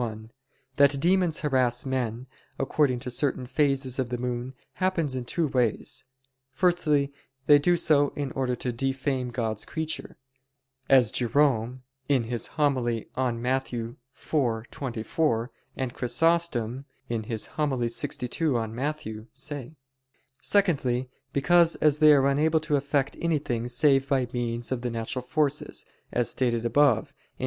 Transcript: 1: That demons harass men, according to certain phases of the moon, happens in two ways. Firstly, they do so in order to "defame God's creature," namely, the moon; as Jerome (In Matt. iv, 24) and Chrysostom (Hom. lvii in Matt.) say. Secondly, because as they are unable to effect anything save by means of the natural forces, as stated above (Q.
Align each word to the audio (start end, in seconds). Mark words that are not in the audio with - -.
1: 0.01 0.31
That 0.77 0.99
demons 0.99 1.41
harass 1.41 1.85
men, 1.85 2.25
according 2.57 2.97
to 3.01 3.11
certain 3.11 3.45
phases 3.45 3.99
of 3.99 4.09
the 4.09 4.17
moon, 4.17 4.55
happens 4.81 5.15
in 5.15 5.25
two 5.25 5.45
ways. 5.47 6.05
Firstly, 6.49 7.13
they 7.45 7.59
do 7.59 7.75
so 7.75 8.09
in 8.15 8.31
order 8.31 8.55
to 8.55 8.71
"defame 8.73 9.29
God's 9.29 9.63
creature," 9.63 10.17
namely, 10.89 10.89
the 10.89 10.95
moon; 10.95 10.97
as 11.03 11.11
Jerome 11.11 11.83
(In 12.09 13.41
Matt. 13.43 13.71
iv, 13.71 13.97
24) 14.71 15.51
and 15.77 15.93
Chrysostom 15.93 16.85
(Hom. 17.11 17.23
lvii 17.23 18.63
in 18.65 18.75
Matt.) 18.75 19.27
say. 19.37 19.75
Secondly, 20.41 21.09
because 21.31 21.75
as 21.75 21.99
they 21.99 22.11
are 22.15 22.25
unable 22.25 22.59
to 22.61 22.75
effect 22.75 23.17
anything 23.21 23.67
save 23.67 24.09
by 24.09 24.27
means 24.33 24.71
of 24.71 24.81
the 24.81 24.89
natural 24.89 25.23
forces, 25.23 25.85
as 26.11 26.27
stated 26.27 26.65
above 26.65 27.13
(Q. 27.37 27.37